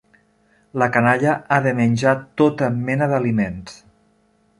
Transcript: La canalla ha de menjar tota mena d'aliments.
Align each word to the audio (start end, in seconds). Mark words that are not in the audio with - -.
La 0.83 0.85
canalla 0.95 1.35
ha 1.49 1.59
de 1.65 1.73
menjar 1.79 2.13
tota 2.43 2.71
mena 2.89 3.09
d'aliments. 3.13 3.77